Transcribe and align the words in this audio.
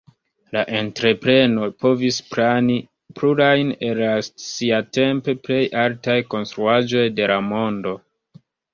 La 0.55 0.61
entrepreno 0.77 1.67
povis 1.85 2.17
plani 2.31 2.79
plurajn 3.21 3.71
el 3.91 4.03
la 4.07 4.09
siatempe 4.47 5.39
plej 5.47 5.63
altaj 5.87 6.19
konstruaĵoj 6.35 7.09
de 7.23 7.33
la 7.37 7.43
mondo. 7.55 7.99